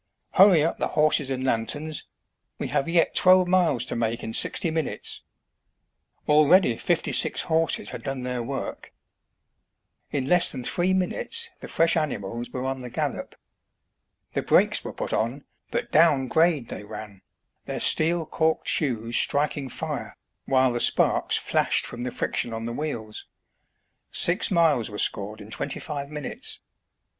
[0.31, 2.07] "Hurry up the horses and lanterns.
[2.57, 5.21] We have yet twelve miles to make in sixty minutes."
[6.27, 8.93] Already fifty six horses had done their work.
[10.09, 12.45] In less than three minutes the STAGE COACHING IN ENGLAND.
[12.45, 13.35] 53 fresh animals were on the gallop.
[14.33, 17.21] The brakes were put on, but down grade they ran,
[17.65, 22.73] their steel corked shoes striking fire, while the sparks flashed from the friction on the
[22.73, 23.27] wheels.
[24.09, 26.59] Six miles were scored in twenty five minutes.